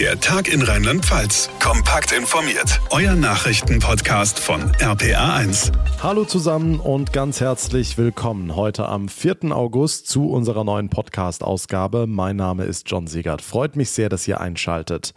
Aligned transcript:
Der 0.00 0.18
Tag 0.18 0.50
in 0.50 0.62
Rheinland-Pfalz. 0.62 1.50
Kompakt 1.62 2.12
informiert. 2.12 2.80
Euer 2.88 3.14
Nachrichtenpodcast 3.14 4.38
von 4.38 4.62
RPA1. 4.78 5.72
Hallo 6.02 6.24
zusammen 6.24 6.80
und 6.80 7.12
ganz 7.12 7.42
herzlich 7.42 7.98
willkommen 7.98 8.56
heute 8.56 8.86
am 8.86 9.10
4. 9.10 9.54
August 9.54 10.08
zu 10.08 10.30
unserer 10.30 10.64
neuen 10.64 10.88
Podcast-Ausgabe. 10.88 12.06
Mein 12.06 12.36
Name 12.36 12.64
ist 12.64 12.90
John 12.90 13.08
Siegert. 13.08 13.42
Freut 13.42 13.76
mich 13.76 13.90
sehr, 13.90 14.08
dass 14.08 14.26
ihr 14.26 14.40
einschaltet. 14.40 15.12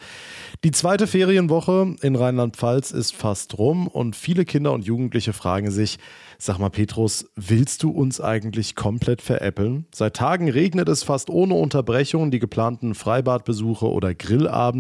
Die 0.66 0.72
zweite 0.72 1.08
Ferienwoche 1.08 1.96
in 2.02 2.18
Rheinland-Pfalz 2.18 2.92
ist 2.92 3.16
fast 3.16 3.58
rum 3.58 3.88
und 3.88 4.18
viele 4.18 4.44
Kinder 4.44 4.74
und 4.74 4.86
Jugendliche 4.86 5.32
fragen 5.32 5.72
sich, 5.72 5.98
Sag 6.46 6.60
mal, 6.60 6.70
Petrus, 6.70 7.26
willst 7.38 7.84
du 7.84 7.90
uns 7.90 8.20
eigentlich 8.20 8.76
komplett 8.76 9.22
veräppeln? 9.22 9.86
Seit 9.96 10.18
Tagen 10.18 10.50
regnet 10.50 10.90
es 10.90 11.02
fast 11.02 11.30
ohne 11.30 11.54
Unterbrechung. 11.54 12.32
Die 12.32 12.40
geplanten 12.40 12.96
Freibadbesuche 12.96 13.90
oder 13.90 14.14
Grillabende 14.14 14.73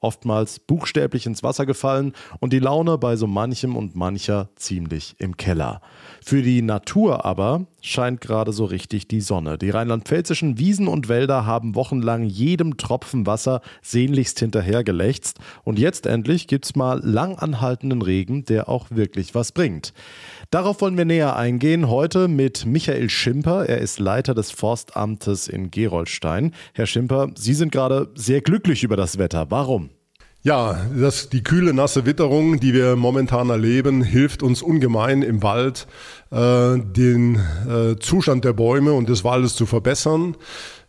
oftmals 0.00 0.60
buchstäblich 0.60 1.26
ins 1.26 1.42
Wasser 1.42 1.66
gefallen 1.66 2.12
und 2.40 2.52
die 2.52 2.58
Laune 2.58 2.98
bei 2.98 3.16
so 3.16 3.26
manchem 3.26 3.76
und 3.76 3.96
mancher 3.96 4.50
ziemlich 4.56 5.14
im 5.18 5.36
Keller. 5.36 5.80
Für 6.24 6.42
die 6.42 6.62
Natur 6.62 7.24
aber 7.24 7.66
scheint 7.82 8.20
gerade 8.20 8.52
so 8.52 8.64
richtig 8.64 9.08
die 9.08 9.20
Sonne. 9.20 9.58
Die 9.58 9.70
rheinland-pfälzischen 9.70 10.58
Wiesen 10.58 10.88
und 10.88 11.08
Wälder 11.08 11.46
haben 11.46 11.74
wochenlang 11.74 12.24
jedem 12.24 12.76
Tropfen 12.76 13.26
Wasser 13.26 13.60
sehnlichst 13.82 14.38
hinterhergelächzt 14.38 15.38
und 15.64 15.78
jetzt 15.78 16.06
endlich 16.06 16.46
gibt's 16.46 16.74
mal 16.74 17.00
lang 17.04 17.38
anhaltenden 17.38 18.02
Regen, 18.02 18.44
der 18.44 18.68
auch 18.68 18.86
wirklich 18.90 19.34
was 19.34 19.52
bringt. 19.52 19.92
Darauf 20.50 20.80
wollen 20.80 20.96
wir 20.96 21.04
näher 21.04 21.36
eingehen 21.36 21.88
heute 21.88 22.28
mit 22.28 22.66
Michael 22.66 23.10
Schimper. 23.10 23.66
Er 23.66 23.78
ist 23.78 24.00
Leiter 24.00 24.34
des 24.34 24.50
Forstamtes 24.50 25.48
in 25.48 25.70
Gerolstein. 25.70 26.52
Herr 26.74 26.86
Schimper, 26.86 27.30
Sie 27.34 27.54
sind 27.54 27.72
gerade 27.72 28.10
sehr 28.14 28.40
glücklich 28.40 28.82
über 28.82 28.96
das 28.96 29.18
Wetter. 29.18 29.50
Warum? 29.50 29.90
Ja, 30.42 30.80
das, 30.98 31.28
die 31.28 31.42
kühle, 31.42 31.74
nasse 31.74 32.06
Witterung, 32.06 32.60
die 32.60 32.72
wir 32.72 32.96
momentan 32.96 33.50
erleben, 33.50 34.02
hilft 34.02 34.42
uns 34.42 34.62
ungemein 34.62 35.20
im 35.20 35.42
Wald, 35.42 35.86
äh, 36.30 36.78
den 36.78 37.38
äh, 37.68 37.96
Zustand 38.00 38.46
der 38.46 38.54
Bäume 38.54 38.94
und 38.94 39.10
des 39.10 39.22
Waldes 39.22 39.54
zu 39.54 39.66
verbessern. 39.66 40.36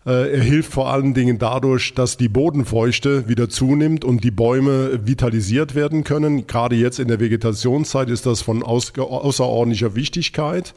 Äh, 0.05 0.37
er 0.37 0.41
hilft 0.41 0.71
vor 0.71 0.89
allen 0.89 1.13
Dingen 1.13 1.37
dadurch, 1.37 1.93
dass 1.93 2.15
die 2.15 2.29
Bodenfeuchte 2.29 3.27
wieder 3.27 3.49
zunimmt 3.49 4.05
und 4.05 4.23
die 4.23 4.31
Bäume 4.31 5.05
vitalisiert 5.05 5.75
werden 5.75 6.05
können. 6.05 6.47
Gerade 6.47 6.77
jetzt 6.77 6.99
in 6.99 7.09
der 7.09 7.19
Vegetationszeit 7.19 8.09
ist 8.09 8.25
das 8.25 8.41
von 8.41 8.63
außerordentlicher 8.63 9.95
Wichtigkeit. 9.95 10.73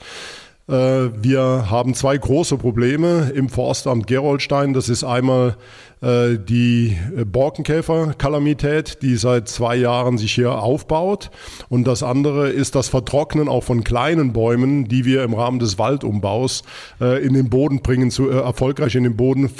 Äh, 0.68 1.10
wir 1.22 1.70
haben 1.70 1.94
zwei 1.94 2.16
große 2.16 2.56
Probleme 2.56 3.32
im 3.34 3.48
Forstamt 3.48 4.06
Gerolstein. 4.06 4.72
Das 4.72 4.88
ist 4.88 5.04
einmal 5.04 5.56
äh, 6.00 6.38
die 6.38 6.96
Borkenkäfer-Kalamität, 7.26 9.02
die 9.02 9.16
seit 9.16 9.48
zwei 9.48 9.76
Jahren 9.76 10.16
sich 10.16 10.32
hier 10.32 10.62
aufbaut. 10.62 11.30
Und 11.68 11.86
das 11.86 12.02
andere 12.02 12.48
ist 12.48 12.74
das 12.74 12.88
Vertrocknen 12.88 13.48
auch 13.48 13.64
von 13.64 13.84
kleinen 13.84 14.32
Bäumen, 14.32 14.88
die 14.88 15.04
wir 15.04 15.22
im 15.22 15.34
Rahmen 15.34 15.58
des 15.58 15.78
Waldumbaus 15.78 16.62
äh, 17.00 17.22
in 17.24 17.34
den 17.34 17.50
Boden 17.50 17.82
bringen, 17.82 18.10
zu, 18.10 18.30
erfolgreich 18.30 18.94
in 18.94 19.04
den 19.04 19.16
Boden 19.16 19.50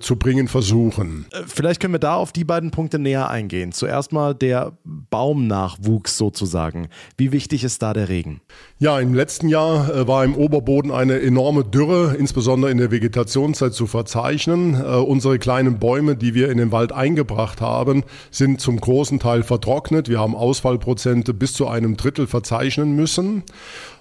zu 0.00 0.16
bringen 0.16 0.48
versuchen. 0.48 1.26
Vielleicht 1.46 1.80
können 1.80 1.94
wir 1.94 1.98
da 1.98 2.14
auf 2.16 2.32
die 2.32 2.44
beiden 2.44 2.70
Punkte 2.70 2.98
näher 2.98 3.28
eingehen. 3.28 3.72
Zuerst 3.72 4.12
mal 4.12 4.34
der 4.34 4.72
Baumnachwuchs 4.84 6.16
sozusagen. 6.16 6.88
Wie 7.16 7.32
wichtig 7.32 7.64
ist 7.64 7.82
da 7.82 7.92
der 7.92 8.08
Regen? 8.08 8.40
Ja, 8.78 8.98
im 8.98 9.14
letzten 9.14 9.48
Jahr 9.48 10.06
war 10.06 10.24
im 10.24 10.34
Ober 10.34 10.49
Oberboden 10.50 10.90
eine 10.90 11.20
enorme 11.20 11.62
Dürre, 11.62 12.16
insbesondere 12.18 12.72
in 12.72 12.78
der 12.78 12.90
Vegetationszeit, 12.90 13.72
zu 13.72 13.86
verzeichnen. 13.86 14.74
Äh, 14.74 14.96
unsere 14.96 15.38
kleinen 15.38 15.78
Bäume, 15.78 16.16
die 16.16 16.34
wir 16.34 16.50
in 16.50 16.58
den 16.58 16.72
Wald 16.72 16.90
eingebracht 16.90 17.60
haben, 17.60 18.02
sind 18.32 18.60
zum 18.60 18.80
großen 18.80 19.20
Teil 19.20 19.44
vertrocknet. 19.44 20.08
Wir 20.08 20.18
haben 20.18 20.34
Ausfallprozente 20.34 21.34
bis 21.34 21.52
zu 21.52 21.68
einem 21.68 21.96
Drittel 21.96 22.26
verzeichnen 22.26 22.96
müssen. 22.96 23.44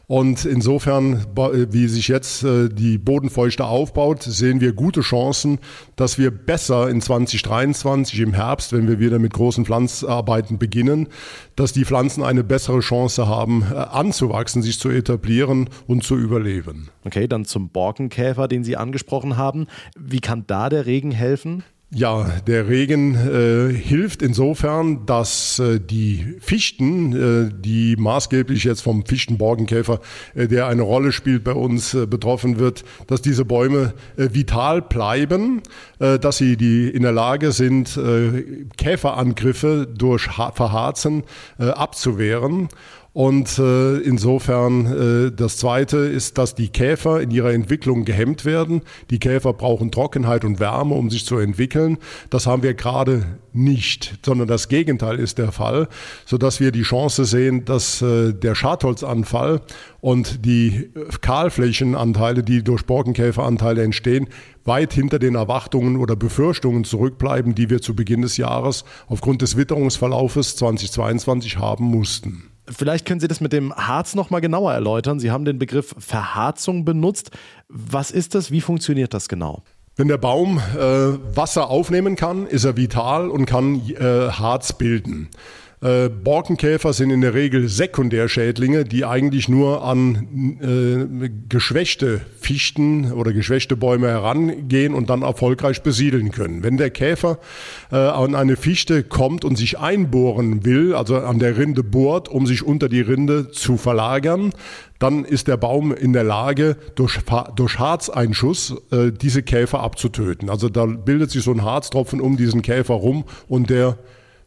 Und 0.09 0.43
insofern, 0.43 1.23
wie 1.35 1.87
sich 1.87 2.07
jetzt 2.07 2.43
äh, 2.43 2.67
die 2.67 2.97
Bodenfeuchte 2.97 3.65
aufbaut, 3.65 4.23
sehen 4.23 4.59
wir 4.59 4.73
gute 4.73 5.01
Chancen, 5.01 5.59
dass 5.97 6.17
wir 6.17 6.31
besser 6.31 6.89
in 6.89 6.99
2023 6.99 8.19
im 8.21 8.33
Herbst, 8.33 8.73
wenn 8.73 8.87
wir 8.87 8.99
wieder 8.99 9.19
mit 9.19 9.33
großen 9.33 9.65
Pflanzarbeiten 9.65 10.57
beginnen, 10.57 11.09
dass 11.55 11.73
die 11.73 11.85
Pflanzen 11.85 12.23
eine 12.23 12.43
bessere 12.43 12.79
Chance 12.79 13.27
haben, 13.27 13.63
äh, 13.71 13.75
anzuwachsen, 13.75 14.63
sich 14.63 14.79
zu 14.79 14.89
etablieren 14.89 15.69
und 15.85 16.03
zu 16.03 16.17
überleben. 16.17 16.89
Okay, 17.05 17.27
dann 17.27 17.45
zum 17.45 17.69
Borkenkäfer, 17.69 18.47
den 18.47 18.63
Sie 18.63 18.77
angesprochen 18.77 19.37
haben. 19.37 19.67
Wie 19.95 20.21
kann 20.21 20.43
da 20.47 20.69
der 20.69 20.87
Regen 20.87 21.11
helfen? 21.11 21.63
Ja, 21.91 22.25
der 22.45 22.69
Regen 22.69 23.15
äh, 23.15 23.73
hilft 23.73 24.21
insofern, 24.21 25.07
dass 25.07 25.57
äh, 25.57 25.79
die 25.79 26.35
Fichten, 26.39 27.13
äh, 27.13 27.51
die 27.51 27.95
maßgeblich 27.97 28.63
jetzt 28.63 28.81
vom 28.81 29.07
Fichtenborkenkäfer, 29.07 29.99
äh, 30.35 30.47
der 30.47 30.67
eine 30.67 30.83
Rolle 30.83 31.11
spielt, 31.11 31.43
bei 31.43 31.53
uns 31.53 31.95
äh, 31.95 32.05
betroffen 32.05 32.59
wird, 32.59 32.83
dass 33.07 33.23
diese 33.23 33.43
Bäume 33.43 33.95
äh, 34.17 34.29
vital 34.31 34.83
bleiben, 34.83 35.63
dass 35.97 36.37
sie 36.37 36.55
die 36.55 36.87
in 36.87 37.01
der 37.01 37.11
Lage 37.11 37.51
sind, 37.51 37.99
Käferangriffe 38.77 39.85
durch 39.85 40.29
Verharzen 40.53 41.23
abzuwehren. 41.57 42.69
Und 43.19 43.59
äh, 43.59 43.97
insofern 43.97 44.85
äh, 45.27 45.31
das 45.33 45.57
Zweite 45.57 45.97
ist, 45.97 46.37
dass 46.37 46.55
die 46.55 46.69
Käfer 46.69 47.19
in 47.19 47.31
ihrer 47.31 47.51
Entwicklung 47.51 48.05
gehemmt 48.05 48.45
werden. 48.45 48.81
Die 49.09 49.19
Käfer 49.19 49.51
brauchen 49.51 49.91
Trockenheit 49.91 50.45
und 50.45 50.61
Wärme, 50.61 50.95
um 50.95 51.09
sich 51.09 51.25
zu 51.25 51.37
entwickeln. 51.37 51.97
Das 52.29 52.47
haben 52.47 52.63
wir 52.63 52.75
gerade 52.75 53.25
nicht, 53.51 54.19
sondern 54.25 54.47
das 54.47 54.69
Gegenteil 54.69 55.19
ist 55.19 55.37
der 55.37 55.51
Fall, 55.51 55.89
sodass 56.25 56.61
wir 56.61 56.71
die 56.71 56.83
Chance 56.83 57.25
sehen, 57.25 57.65
dass 57.65 58.01
äh, 58.01 58.31
der 58.31 58.55
Schadholzanfall 58.55 59.63
und 59.99 60.45
die 60.45 60.89
Kahlflächenanteile, 61.19 62.41
die 62.41 62.63
durch 62.63 62.85
Borkenkäferanteile 62.85 63.83
entstehen, 63.83 64.29
weit 64.63 64.93
hinter 64.93 65.19
den 65.19 65.35
Erwartungen 65.35 65.97
oder 65.97 66.15
Befürchtungen 66.15 66.85
zurückbleiben, 66.85 67.53
die 67.53 67.69
wir 67.69 67.81
zu 67.81 67.97
Beginn 67.97 68.21
des 68.21 68.37
Jahres 68.37 68.85
aufgrund 69.07 69.41
des 69.41 69.57
Witterungsverlaufes 69.57 70.55
2022 70.55 71.57
haben 71.57 71.83
mussten. 71.83 72.49
Vielleicht 72.69 73.05
können 73.05 73.19
Sie 73.19 73.27
das 73.27 73.41
mit 73.41 73.53
dem 73.53 73.73
Harz 73.73 74.15
noch 74.15 74.29
mal 74.29 74.39
genauer 74.39 74.73
erläutern. 74.73 75.19
Sie 75.19 75.31
haben 75.31 75.45
den 75.45 75.59
Begriff 75.59 75.95
Verharzung 75.97 76.85
benutzt. 76.85 77.31
Was 77.67 78.11
ist 78.11 78.35
das? 78.35 78.51
Wie 78.51 78.61
funktioniert 78.61 79.13
das 79.13 79.27
genau? 79.27 79.63
Wenn 79.95 80.07
der 80.07 80.17
Baum 80.17 80.59
äh, 80.59 80.79
Wasser 81.35 81.69
aufnehmen 81.69 82.15
kann, 82.15 82.47
ist 82.47 82.63
er 82.63 82.77
vital 82.77 83.29
und 83.29 83.45
kann 83.45 83.81
äh, 83.89 84.29
Harz 84.29 84.73
bilden. 84.73 85.29
Äh, 85.81 86.09
Borkenkäfer 86.09 86.91
sind 86.91 87.09
in 87.09 87.21
der 87.21 87.33
Regel 87.33 87.69
Sekundärschädlinge, 87.69 88.83
die 88.83 89.05
eigentlich 89.05 89.47
nur 89.47 89.85
an 89.85 90.57
äh, 90.61 91.29
geschwächte 91.47 92.19
Fichten 92.37 93.13
oder 93.13 93.31
geschwächte 93.31 93.77
Bäume 93.77 94.09
herangehen 94.09 94.93
und 94.93 95.09
dann 95.09 95.21
erfolgreich 95.21 95.81
besiedeln 95.81 96.31
können. 96.31 96.63
Wenn 96.63 96.75
der 96.75 96.89
Käfer 96.89 97.39
äh, 97.93 97.95
an 97.95 98.35
eine 98.35 98.57
Fichte 98.57 99.03
kommt 99.03 99.45
und 99.45 99.57
sich 99.57 99.79
einbohren 99.79 100.65
will, 100.65 100.95
also 100.95 101.15
an 101.15 101.39
der 101.39 101.57
Rinde 101.57 101.83
bohrt, 101.83 102.27
um 102.27 102.45
sich 102.45 102.61
unter 102.61 102.89
die 102.89 103.01
Rinde 103.01 103.51
zu 103.51 103.77
verlagern, 103.77 104.51
dann 104.99 105.23
ist 105.23 105.47
der 105.47 105.55
Baum 105.55 105.93
in 105.93 106.11
der 106.11 106.25
Lage, 106.25 106.75
durch, 106.95 107.19
durch 107.55 107.79
Harzeinschuss 107.79 108.75
äh, 108.91 109.13
diese 109.13 109.43
Käfer 109.43 109.79
abzutöten. 109.79 110.49
Also 110.49 110.67
da 110.67 110.85
bildet 110.85 111.31
sich 111.31 111.43
so 111.43 111.51
ein 111.51 111.63
Harztropfen 111.63 112.19
um 112.19 112.35
diesen 112.35 112.63
Käfer 112.63 112.95
rum 112.95 113.23
und 113.47 113.69
der 113.69 113.97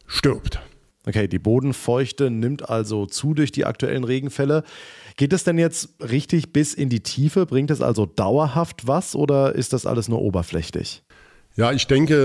stirbt. 0.05 0.61
Okay, 1.05 1.27
die 1.27 1.39
Bodenfeuchte 1.39 2.29
nimmt 2.29 2.69
also 2.69 3.05
zu 3.05 3.33
durch 3.33 3.51
die 3.51 3.65
aktuellen 3.65 4.05
Regenfälle. 4.05 4.63
Geht 5.17 5.33
es 5.33 5.43
denn 5.43 5.57
jetzt 5.57 5.89
richtig 6.01 6.53
bis 6.53 6.73
in 6.73 6.89
die 6.89 7.01
Tiefe? 7.01 7.45
Bringt 7.45 7.71
es 7.71 7.81
also 7.81 8.05
dauerhaft 8.05 8.87
was 8.87 9.15
oder 9.15 9.53
ist 9.53 9.73
das 9.73 9.85
alles 9.85 10.07
nur 10.07 10.21
oberflächlich? 10.21 11.03
Ja, 11.55 11.71
ich 11.71 11.85
denke, 11.85 12.15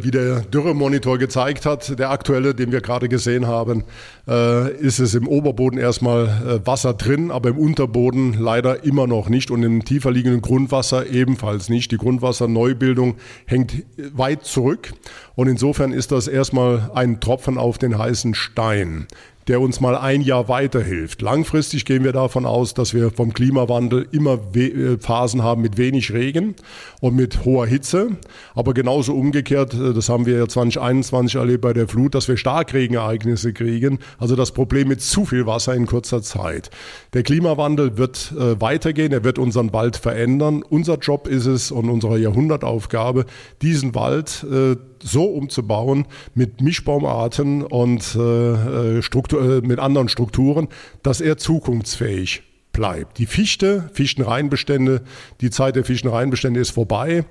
äh, 0.00 0.02
wie 0.02 0.10
der 0.10 0.40
Dürremonitor 0.40 1.18
gezeigt 1.18 1.66
hat, 1.66 1.98
der 1.98 2.08
aktuelle, 2.08 2.54
den 2.54 2.72
wir 2.72 2.80
gerade 2.80 3.10
gesehen 3.10 3.46
haben, 3.46 3.84
äh, 4.26 4.72
ist 4.76 4.98
es 4.98 5.14
im 5.14 5.28
Oberboden 5.28 5.78
erstmal 5.78 6.24
äh, 6.26 6.66
Wasser 6.66 6.94
drin, 6.94 7.30
aber 7.30 7.50
im 7.50 7.58
Unterboden 7.58 8.32
leider 8.32 8.84
immer 8.84 9.06
noch 9.06 9.28
nicht 9.28 9.50
und 9.50 9.62
im 9.62 9.84
tiefer 9.84 10.10
liegenden 10.10 10.40
Grundwasser 10.40 11.06
ebenfalls 11.06 11.68
nicht. 11.68 11.92
Die 11.92 11.98
Grundwasserneubildung 11.98 13.16
hängt 13.44 13.84
weit 14.14 14.44
zurück 14.44 14.94
und 15.34 15.48
insofern 15.48 15.92
ist 15.92 16.10
das 16.10 16.26
erstmal 16.26 16.90
ein 16.94 17.20
Tropfen 17.20 17.58
auf 17.58 17.76
den 17.76 17.98
heißen 17.98 18.34
Stein. 18.34 19.06
Der 19.48 19.62
uns 19.62 19.80
mal 19.80 19.96
ein 19.96 20.20
Jahr 20.20 20.48
weiterhilft. 20.48 21.22
Langfristig 21.22 21.86
gehen 21.86 22.04
wir 22.04 22.12
davon 22.12 22.44
aus, 22.44 22.74
dass 22.74 22.92
wir 22.92 23.10
vom 23.10 23.32
Klimawandel 23.32 24.06
immer 24.12 24.38
äh, 24.54 24.98
Phasen 24.98 25.42
haben 25.42 25.62
mit 25.62 25.78
wenig 25.78 26.12
Regen 26.12 26.54
und 27.00 27.16
mit 27.16 27.46
hoher 27.46 27.66
Hitze. 27.66 28.10
Aber 28.54 28.74
genauso 28.74 29.14
umgekehrt, 29.14 29.72
äh, 29.72 29.94
das 29.94 30.10
haben 30.10 30.26
wir 30.26 30.36
ja 30.36 30.46
2021 30.46 31.36
erlebt 31.36 31.62
bei 31.62 31.72
der 31.72 31.88
Flut, 31.88 32.14
dass 32.14 32.28
wir 32.28 32.36
Starkregenereignisse 32.36 33.54
kriegen. 33.54 34.00
Also 34.18 34.36
das 34.36 34.52
Problem 34.52 34.88
mit 34.88 35.00
zu 35.00 35.24
viel 35.24 35.46
Wasser 35.46 35.74
in 35.74 35.86
kurzer 35.86 36.20
Zeit. 36.20 36.70
Der 37.14 37.22
Klimawandel 37.22 37.96
wird 37.96 38.34
äh, 38.38 38.60
weitergehen, 38.60 39.12
er 39.12 39.24
wird 39.24 39.38
unseren 39.38 39.72
Wald 39.72 39.96
verändern. 39.96 40.62
Unser 40.62 40.98
Job 40.98 41.26
ist 41.26 41.46
es 41.46 41.70
und 41.70 41.88
unsere 41.88 42.18
Jahrhundertaufgabe, 42.18 43.24
diesen 43.62 43.94
Wald 43.94 44.46
so 45.02 45.24
umzubauen 45.24 46.06
mit 46.34 46.60
Mischbaumarten 46.60 47.62
und 47.62 48.14
äh, 48.14 49.02
Struktur, 49.02 49.37
mit 49.62 49.78
anderen 49.78 50.08
Strukturen, 50.08 50.68
dass 51.02 51.20
er 51.20 51.36
zukunftsfähig 51.36 52.42
bleibt. 52.78 53.18
Die 53.18 53.26
Fichte, 53.26 53.90
Fichtenreinbestände, 53.92 55.02
die 55.40 55.50
Zeit 55.50 55.74
der 55.74 55.84
Fichtenreinbestände 55.84 56.60
ist 56.60 56.70
vorbei. 56.70 57.24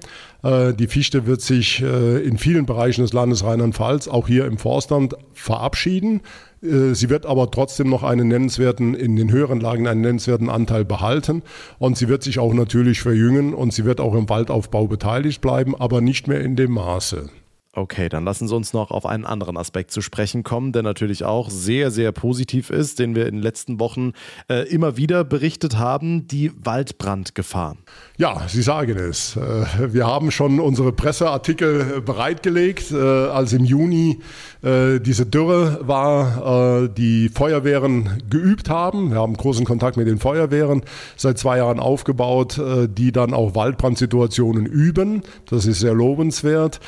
Äh, 0.44 0.74
die 0.74 0.88
Fichte 0.88 1.25
wird 1.25 1.42
sich 1.42 1.81
äh, 1.81 2.18
in 2.18 2.38
vielen 2.38 2.65
Bereichen 2.65 3.01
des 3.01 3.13
Landes 3.13 3.45
Rheinland-Pfalz, 3.45 4.09
auch 4.09 4.27
hier 4.27 4.45
im 4.45 4.57
Forstland, 4.57 5.15
verabschieden. 5.33 6.19
Äh, 6.62 6.94
sie 6.94 7.09
wird 7.09 7.25
aber 7.25 7.50
trotzdem 7.50 7.89
noch 7.89 8.04
einen 8.04 8.27
nennenswerten, 8.27 8.94
in 8.94 9.15
den 9.15 9.31
höheren 9.31 9.62
Lagen 9.62 9.88
einen 9.88 10.01
nennenswerten 10.01 10.50
Anteil 10.50 10.83
behalten. 10.83 11.44
Und 11.80 11.98
sie 11.98 12.09
wird 12.09 12.24
sich 12.24 12.39
auch 12.39 12.54
natürlich 12.54 13.00
verjüngen 13.00 13.54
und 13.54 13.71
sie 13.74 13.86
wird 13.86 14.01
auch 14.01 14.15
im 14.15 14.27
Waldaufbau 14.27 14.88
beteiligt 14.88 15.39
bleiben, 15.39 15.80
aber 15.80 16.01
nicht 16.01 16.27
mehr 16.27 16.42
in 16.42 16.57
dem 16.57 16.74
Maße. 16.74 17.30
Okay, 17.78 18.10
dann 18.10 18.26
lassen 18.26 18.48
Sie 18.48 18.56
uns 18.56 18.74
noch 18.74 18.90
auf 18.90 19.06
einen 19.06 19.24
anderen 19.24 19.56
Aspekt 19.56 19.92
zu 19.92 20.02
sprechen 20.02 20.42
kommen, 20.42 20.72
der 20.72 20.82
natürlich 20.82 21.24
auch 21.24 21.52
sehr, 21.52 21.92
sehr 21.92 22.12
positiv 22.12 22.72
ist, 22.72 22.98
den 22.98 23.14
wir 23.14 23.28
in 23.28 23.36
den 23.36 23.44
letzten 23.44 23.80
Wochen 23.80 24.14
äh, 24.50 24.68
immer 24.68 24.98
wieder 24.98 25.24
berichtet 25.24 25.78
haben, 25.78 26.28
die 26.28 26.52
Waldbrandgefahr. 26.64 27.78
Ja, 28.18 28.42
Sie 28.48 28.64
sagen 28.64 28.98
es. 28.98 29.38
Äh, 29.38 29.94
wir 29.94 30.08
haben 30.08 30.32
schon 30.32 30.60
unsere 30.60 30.92
Presseartikel 30.92 32.02
bereitgelegt, 32.02 32.92
äh, 32.92 32.96
als 32.98 33.54
im 33.54 33.64
Juni 33.64 34.22
äh, 34.64 35.00
diese 35.00 35.28
Dürre 35.28 35.82
war, 35.82 36.88
die 36.88 37.30
Feuerwehren 37.30 38.24
geübt 38.28 38.72
haben. 38.72 39.12
Wir 39.12 39.20
haben 39.20 39.36
großen 39.36 39.66
Kontakt 39.66 39.98
mit 39.98 40.08
den 40.08 40.18
Feuerwehren 40.18 40.82
seit 41.16 41.38
zwei 41.38 41.58
Jahren 41.58 41.80
aufgebaut, 41.80 42.60
die 42.90 43.12
dann 43.12 43.36
auch 43.36 43.54
Waldbrandsituationen 43.54 44.66
üben. 44.66 45.22
Das 45.46 45.68
ist 45.68 45.80
sehr 45.80 45.94
lobenswert 45.94 46.80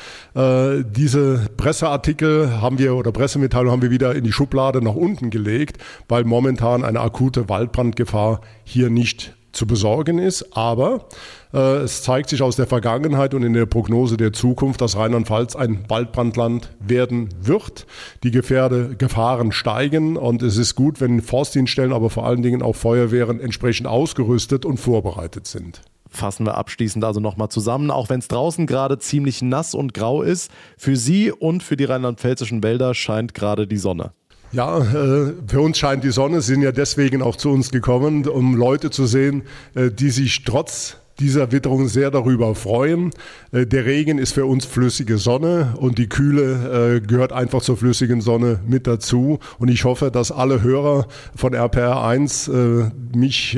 diese 0.84 1.48
Presseartikel 1.58 2.62
haben 2.62 2.80
wir 2.80 2.96
oder 2.96 3.12
Pressemitteilung 3.12 3.72
haben 3.72 3.82
wir 3.82 3.92
wieder 3.92 4.16
in 4.16 4.24
die 4.24 4.32
Schublade 4.32 4.82
nach 4.82 4.96
unten 4.96 5.30
gelegt, 5.30 5.78
weil 6.08 6.24
momentan 6.24 6.84
eine 6.84 7.00
akute 7.02 7.50
Waldbrandgefahr 7.50 8.42
hier 8.64 8.90
nicht 8.90 9.36
zu 9.52 9.66
besorgen 9.66 10.20
ist. 10.20 10.56
Aber 10.56 11.08
äh, 11.54 11.78
es 11.78 12.04
zeigt 12.04 12.30
sich 12.30 12.42
aus 12.42 12.56
der 12.56 12.68
Vergangenheit 12.68 13.34
und 13.34 13.44
in 13.44 13.54
der 13.54 13.66
Prognose 13.66 14.18
der 14.18 14.34
Zukunft, 14.34 14.82
dass 14.82 14.98
Rheinland-Pfalz 14.98 15.56
ein 15.56 15.86
Waldbrandland 15.88 16.72
werden 16.80 17.30
wird. 17.42 17.86
Die 18.24 18.32
Gefährde, 18.32 18.96
Gefahren 18.98 19.52
steigen 19.52 20.18
und 20.18 20.42
es 20.42 20.58
ist 20.58 20.76
gut, 20.76 21.02
wenn 21.02 21.22
Forstdienststellen, 21.22 21.94
aber 21.94 22.10
vor 22.10 22.26
allen 22.26 22.42
Dingen 22.42 22.62
auch 22.62 22.76
Feuerwehren 22.76 23.40
entsprechend 23.40 23.88
ausgerüstet 23.88 24.66
und 24.66 24.78
vorbereitet 24.78 25.48
sind. 25.48 25.82
Fassen 26.10 26.46
wir 26.46 26.56
abschließend 26.58 27.04
also 27.06 27.20
nochmal 27.20 27.50
zusammen, 27.50 27.92
auch 27.92 28.10
wenn 28.10 28.20
es 28.20 28.28
draußen 28.28 28.68
gerade 28.68 29.00
ziemlich 29.00 29.42
nass 29.42 29.76
und 29.76 29.94
grau 29.94 30.22
ist, 30.22 30.52
für 30.78 30.96
Sie 30.96 31.32
und 31.32 31.64
für 31.64 31.78
die 31.78 31.86
rheinland-pfälzischen 31.86 32.64
Wälder 32.64 32.94
scheint 32.94 33.34
gerade 33.34 33.68
die 33.68 33.78
Sonne. 33.78 34.12
Ja, 34.52 34.80
äh, 34.80 35.34
für 35.48 35.62
uns 35.62 35.78
scheint 35.78 36.04
die 36.04 36.12
Sonne, 36.12 36.42
Sie 36.42 36.54
sind 36.54 36.64
ja 36.64 36.72
deswegen 36.72 37.22
auch 37.22 37.36
zu 37.36 37.52
uns 37.52 37.70
gekommen, 37.70 38.28
um 38.28 38.56
Leute 38.56 38.90
zu 38.90 39.06
sehen, 39.06 39.44
äh, 39.76 39.92
die 39.92 40.10
sich 40.10 40.44
trotz 40.44 40.98
dieser 41.20 41.52
Witterung 41.52 41.88
sehr 41.88 42.12
darüber 42.12 42.56
freuen. 42.56 43.12
Äh, 43.52 43.66
der 43.66 43.86
Regen 43.86 44.18
ist 44.18 44.34
für 44.34 44.46
uns 44.46 44.66
flüssige 44.66 45.18
Sonne 45.18 45.76
und 45.78 45.98
die 45.98 46.08
Kühle 46.08 46.98
äh, 46.98 47.02
gehört 47.02 47.34
einfach 47.34 47.62
zur 47.62 47.78
flüssigen 47.78 48.22
Sonne 48.22 48.60
mit 48.68 48.88
dazu. 48.88 49.40
Und 49.58 49.70
ich 49.70 49.84
hoffe, 49.84 50.12
dass 50.12 50.32
alle 50.32 50.62
Hörer 50.62 51.08
von 51.36 51.54
RPR1 51.54 52.52
äh, 52.52 52.92
mich 53.16 53.58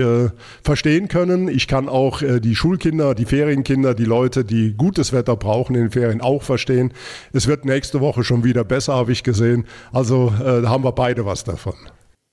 verstehen 0.63 1.07
können. 1.07 1.47
Ich 1.47 1.67
kann 1.67 1.89
auch 1.89 2.21
die 2.21 2.55
Schulkinder, 2.55 3.13
die 3.15 3.25
Ferienkinder, 3.25 3.93
die 3.93 4.05
Leute, 4.05 4.45
die 4.45 4.73
gutes 4.73 5.13
Wetter 5.13 5.35
brauchen 5.35 5.75
in 5.75 5.83
den 5.83 5.91
Ferien 5.91 6.21
auch 6.21 6.43
verstehen. 6.43 6.93
Es 7.33 7.47
wird 7.47 7.65
nächste 7.65 7.99
Woche 7.99 8.23
schon 8.23 8.43
wieder 8.43 8.63
besser, 8.63 8.95
habe 8.95 9.11
ich 9.11 9.23
gesehen. 9.23 9.65
Also 9.91 10.33
haben 10.33 10.83
wir 10.83 10.93
beide 10.93 11.25
was 11.25 11.43
davon 11.43 11.73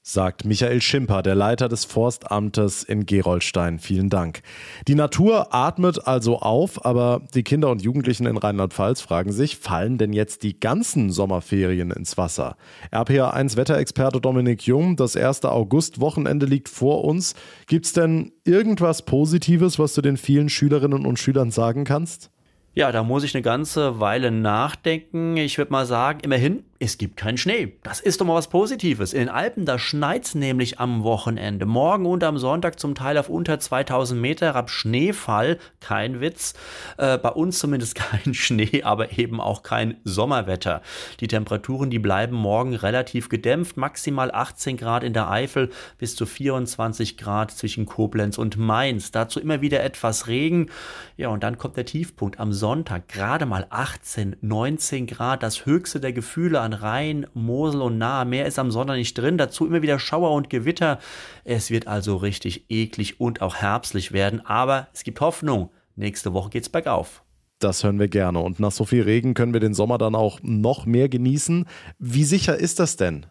sagt 0.09 0.47
Michael 0.47 0.81
Schimper, 0.81 1.23
der 1.23 1.35
Leiter 1.35 1.69
des 1.69 1.85
Forstamtes 1.85 2.83
in 2.83 3.05
Gerolstein. 3.05 3.79
Vielen 3.79 4.09
Dank. 4.09 4.41
Die 4.87 4.95
Natur 4.95 5.55
atmet 5.55 6.07
also 6.07 6.39
auf, 6.39 6.87
aber 6.87 7.21
die 7.35 7.43
Kinder 7.43 7.71
und 7.71 7.83
Jugendlichen 7.83 8.25
in 8.25 8.39
Rheinland-Pfalz 8.39 9.03
fragen 9.03 9.33
sich, 9.33 9.59
fallen 9.59 9.99
denn 9.99 10.15
jetzt 10.15 10.45
die 10.45 10.59
ganzen 10.59 11.11
Sommerferien 11.11 11.91
ins 11.91 12.17
Wasser? 12.17 12.57
RPA1 12.91 13.59
Wetterexperte 13.59 14.23
Dominik 14.23 14.63
Jung, 14.67 14.97
das 14.97 15.15
erste 15.15 15.53
August-Wochenende 15.53 16.47
liegt 16.47 16.71
vor 16.71 17.05
uns. 17.05 17.35
Gibt 17.67 17.85
es 17.85 17.93
denn 17.93 18.33
irgendwas 18.45 19.05
Positives, 19.05 19.79
was 19.79 19.93
du 19.93 20.01
den 20.01 20.17
vielen 20.17 20.49
Schülerinnen 20.49 21.05
und 21.05 21.19
Schülern 21.19 21.51
sagen 21.51 21.85
kannst? 21.85 22.31
Ja, 22.73 22.93
da 22.93 23.03
muss 23.03 23.25
ich 23.25 23.35
eine 23.35 23.43
ganze 23.43 24.01
Weile 24.01 24.31
nachdenken. 24.31 25.37
Ich 25.37 25.59
würde 25.59 25.73
mal 25.73 25.85
sagen, 25.85 26.21
immerhin 26.23 26.63
es 26.81 26.97
gibt 26.97 27.17
keinen 27.17 27.39
Schnee. 27.39 27.77
Das 27.83 27.99
ist 27.99 28.21
doch 28.21 28.27
mal 28.27 28.35
was 28.35 28.49
Positives. 28.49 29.13
In 29.13 29.21
den 29.21 29.29
Alpen, 29.31 29.67
da 29.67 29.81
schneit's 29.81 30.37
nämlich 30.37 30.79
am 30.79 31.03
Wochenende. 31.03 31.67
Morgen 31.67 32.07
und 32.07 32.23
am 32.23 32.39
Sonntag 32.39 32.79
zum 32.79 32.95
Teil 32.95 33.19
auf 33.19 33.29
unter 33.29 33.59
2000 33.59 34.21
Meter 34.21 34.55
ab 34.55 34.71
Schneefall. 34.71 35.59
Kein 35.81 36.21
Witz. 36.21 36.55
Äh, 36.97 37.19
bei 37.19 37.31
uns 37.31 37.59
zumindest 37.59 37.95
kein 37.97 38.33
Schnee, 38.33 38.85
aber 38.85 39.19
eben 39.19 39.41
auch 39.41 39.65
kein 39.65 39.97
Sommerwetter. 40.05 40.83
Die 41.19 41.27
Temperaturen, 41.27 41.91
die 41.91 41.99
bleiben 41.99 42.37
morgen 42.37 42.77
relativ 42.77 43.29
gedämpft. 43.29 43.77
Maximal 43.77 44.31
18 44.31 44.77
Grad 44.77 45.03
in 45.03 45.15
der 45.15 45.29
Eifel 45.29 45.71
bis 45.99 46.15
zu 46.15 46.27
24 46.27 47.17
Grad 47.17 47.51
zwischen 47.51 47.87
Koblenz 47.87 48.39
und 48.39 48.57
Mainz. 48.57 49.11
Dazu 49.11 49.41
immer 49.41 49.61
wieder 49.63 49.83
etwas 49.83 50.29
Regen. 50.29 50.71
Ja, 51.17 51.29
und 51.29 51.43
dann 51.43 51.59
kommt 51.59 51.77
der 51.77 51.87
Tiefpunkt 51.87 52.39
am 52.39 52.53
Sonntag. 52.53 53.09
Gerade 53.09 53.47
mal 53.47 53.67
18, 53.69 54.37
19 54.43 55.09
Grad. 55.09 55.43
Das 55.43 55.67
höchste 55.67 55.99
der 55.99 56.13
Gefühle 56.13 56.61
an 56.61 56.68
Rhein, 56.73 57.27
Mosel 57.35 57.83
und 57.83 57.99
Nahe. 57.99 58.25
Mehr 58.25 58.47
ist 58.47 58.59
am 58.59 58.71
Sonntag 58.71 58.97
nicht 58.97 59.17
drin. 59.17 59.39
Dazu 59.39 59.67
immer 59.67 59.83
wieder 59.83 59.99
Schauer 59.99 60.33
und 60.33 60.51
Gewitter. 60.51 60.99
Es 61.45 61.71
wird 61.71 61.87
also 61.87 62.17
richtig 62.17 62.67
eklig 62.69 63.21
und 63.21 63.43
auch 63.43 63.57
herbstlich 63.57 64.13
werden. 64.13 64.45
Aber 64.45 64.89
es 64.93 65.05
gibt 65.05 65.21
Hoffnung. 65.21 65.71
Nächste 65.97 66.33
Woche 66.33 66.51
geht's 66.51 66.69
bergauf. 66.69 67.23
Das 67.59 67.83
hören 67.83 67.99
wir 67.99 68.09
gerne. 68.09 68.39
Und 68.39 68.61
nach 68.61 68.71
so 68.71 68.85
viel 68.85 69.03
Regen 69.03 69.35
können 69.35 69.53
wir 69.53 69.61
den 69.61 69.75
Sommer 69.75 69.99
dann 69.99 70.15
auch 70.15 70.39
noch 70.43 70.87
mehr 70.87 71.09
genießen. 71.09 71.67
Wie 71.99 72.25
sicher 72.25 72.57
ist 72.57 72.79
das 72.79 72.97
denn? 72.97 73.27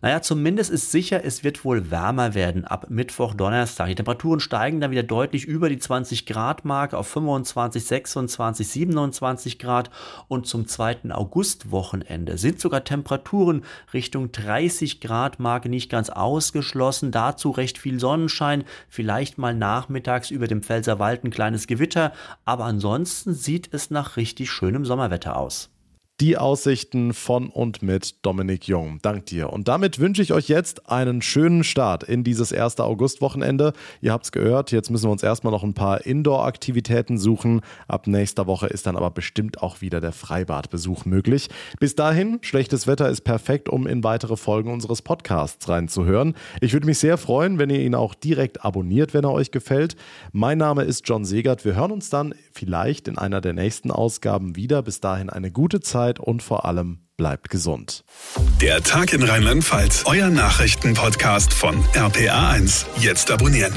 Naja, 0.00 0.22
zumindest 0.22 0.70
ist 0.70 0.92
sicher, 0.92 1.24
es 1.24 1.42
wird 1.42 1.64
wohl 1.64 1.90
wärmer 1.90 2.34
werden 2.34 2.64
ab 2.64 2.86
Mittwoch, 2.90 3.34
Donnerstag. 3.34 3.88
Die 3.88 3.94
Temperaturen 3.94 4.40
steigen 4.40 4.80
dann 4.80 4.90
wieder 4.90 5.02
deutlich 5.02 5.44
über 5.44 5.68
die 5.68 5.78
20 5.78 6.26
Grad 6.26 6.64
Marke 6.64 6.96
auf 6.96 7.08
25, 7.08 7.84
26, 7.84 8.68
27 8.68 9.58
Grad 9.58 9.90
und 10.28 10.46
zum 10.46 10.68
2. 10.68 11.10
August 11.10 11.70
Wochenende 11.70 12.38
sind 12.38 12.60
sogar 12.60 12.84
Temperaturen 12.84 13.64
Richtung 13.92 14.32
30 14.32 15.00
Grad 15.00 15.40
Marke 15.40 15.68
nicht 15.68 15.90
ganz 15.90 16.10
ausgeschlossen. 16.10 17.10
Dazu 17.10 17.50
recht 17.50 17.78
viel 17.78 17.98
Sonnenschein, 17.98 18.64
vielleicht 18.88 19.38
mal 19.38 19.54
nachmittags 19.54 20.30
über 20.30 20.46
dem 20.46 20.62
Pfälzerwald 20.62 21.24
ein 21.24 21.30
kleines 21.30 21.66
Gewitter, 21.66 22.12
aber 22.44 22.64
ansonsten 22.64 23.34
sieht 23.34 23.72
es 23.72 23.90
nach 23.90 24.16
richtig 24.16 24.50
schönem 24.50 24.84
Sommerwetter 24.84 25.36
aus. 25.36 25.70
Die 26.22 26.38
Aussichten 26.38 27.12
von 27.12 27.50
und 27.50 27.82
mit 27.82 28.24
Dominik 28.24 28.66
Jung. 28.68 29.00
Dank 29.02 29.26
dir. 29.26 29.52
Und 29.52 29.68
damit 29.68 29.98
wünsche 29.98 30.22
ich 30.22 30.32
euch 30.32 30.48
jetzt 30.48 30.88
einen 30.88 31.20
schönen 31.20 31.62
Start 31.62 32.04
in 32.04 32.24
dieses 32.24 32.52
erste 32.52 32.84
August-Wochenende. 32.84 33.74
Ihr 34.00 34.14
habt 34.14 34.24
es 34.24 34.32
gehört, 34.32 34.72
jetzt 34.72 34.90
müssen 34.90 35.08
wir 35.08 35.10
uns 35.10 35.22
erstmal 35.22 35.50
noch 35.50 35.62
ein 35.62 35.74
paar 35.74 36.06
Indoor-Aktivitäten 36.06 37.18
suchen. 37.18 37.60
Ab 37.86 38.06
nächster 38.06 38.46
Woche 38.46 38.66
ist 38.66 38.86
dann 38.86 38.96
aber 38.96 39.10
bestimmt 39.10 39.62
auch 39.62 39.82
wieder 39.82 40.00
der 40.00 40.12
Freibadbesuch 40.12 41.04
möglich. 41.04 41.50
Bis 41.80 41.96
dahin, 41.96 42.38
schlechtes 42.40 42.86
Wetter 42.86 43.10
ist 43.10 43.20
perfekt, 43.20 43.68
um 43.68 43.86
in 43.86 44.02
weitere 44.02 44.38
Folgen 44.38 44.72
unseres 44.72 45.02
Podcasts 45.02 45.68
reinzuhören. 45.68 46.34
Ich 46.62 46.72
würde 46.72 46.86
mich 46.86 46.98
sehr 46.98 47.18
freuen, 47.18 47.58
wenn 47.58 47.68
ihr 47.68 47.80
ihn 47.80 47.94
auch 47.94 48.14
direkt 48.14 48.64
abonniert, 48.64 49.12
wenn 49.12 49.24
er 49.24 49.32
euch 49.32 49.50
gefällt. 49.50 49.96
Mein 50.32 50.56
Name 50.56 50.84
ist 50.84 51.06
John 51.06 51.26
Segert. 51.26 51.66
Wir 51.66 51.74
hören 51.74 51.92
uns 51.92 52.08
dann 52.08 52.34
vielleicht 52.52 53.06
in 53.06 53.18
einer 53.18 53.42
der 53.42 53.52
nächsten 53.52 53.90
Ausgaben 53.90 54.56
wieder. 54.56 54.80
Bis 54.80 55.00
dahin 55.00 55.28
eine 55.28 55.50
gute 55.50 55.80
Zeit 55.80 56.05
Zeit 56.06 56.20
und 56.20 56.42
vor 56.42 56.64
allem 56.64 56.98
bleibt 57.16 57.50
gesund. 57.50 58.04
Der 58.60 58.82
Tag 58.82 59.12
in 59.12 59.22
Rheinland-Pfalz, 59.22 60.04
euer 60.06 60.28
Nachrichtenpodcast 60.28 61.52
von 61.52 61.82
RPA1. 61.94 62.86
Jetzt 62.98 63.30
abonnieren. 63.30 63.74